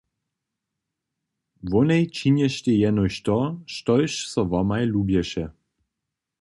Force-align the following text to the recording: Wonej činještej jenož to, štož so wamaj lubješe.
Wonej 1.71 2.03
činještej 2.17 2.77
jenož 2.83 3.13
to, 3.25 3.37
štož 3.73 4.11
so 4.31 4.41
wamaj 4.51 4.83
lubješe. 4.93 5.45